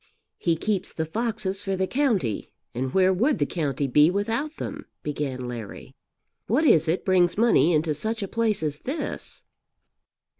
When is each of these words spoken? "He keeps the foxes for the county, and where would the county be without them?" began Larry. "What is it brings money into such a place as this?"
"He 0.39 0.55
keeps 0.57 0.91
the 0.93 1.05
foxes 1.05 1.61
for 1.63 1.75
the 1.75 1.85
county, 1.85 2.49
and 2.73 2.91
where 2.91 3.13
would 3.13 3.37
the 3.37 3.45
county 3.45 3.85
be 3.85 4.09
without 4.09 4.55
them?" 4.57 4.87
began 5.03 5.47
Larry. 5.47 5.93
"What 6.47 6.65
is 6.65 6.87
it 6.87 7.05
brings 7.05 7.37
money 7.37 7.71
into 7.71 7.93
such 7.93 8.23
a 8.23 8.27
place 8.27 8.63
as 8.63 8.79
this?" 8.79 9.45